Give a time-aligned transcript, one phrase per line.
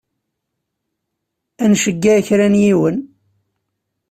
[1.63, 2.97] Ad nceyyeɛ kra n yiwen.